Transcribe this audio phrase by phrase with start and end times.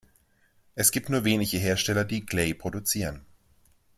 [0.73, 3.23] Es gibt nur wenige Hersteller, die Clay produzieren.